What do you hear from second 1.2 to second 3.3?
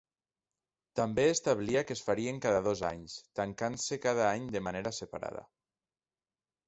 establia que es farien cada dos anys,